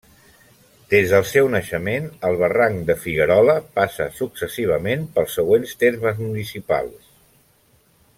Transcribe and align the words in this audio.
Des 0.93 1.11
del 1.15 1.25
seu 1.31 1.49
naixement, 1.55 2.07
el 2.29 2.37
Barranc 2.39 2.79
de 2.87 2.95
Figuerola 3.03 3.57
passa 3.81 4.07
successivament 4.21 5.05
pels 5.19 5.37
següents 5.41 5.77
termes 5.85 6.23
municipals. 6.27 7.13